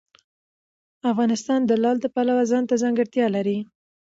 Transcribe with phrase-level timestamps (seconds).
[1.11, 3.57] افغانستان د لعل د پلوه ځانته ځانګړتیا لري.